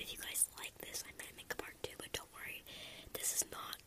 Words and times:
if 0.00 0.12
you 0.12 0.18
guys 0.18 0.46
like 0.58 0.76
this, 0.78 1.02
I 1.06 1.12
make 1.36 1.52
a 1.52 1.56
part 1.56 1.74
two, 1.82 1.94
but 1.98 2.12
don't 2.12 2.28
worry, 2.34 2.62
this 3.14 3.34
is 3.34 3.44
not 3.52 3.77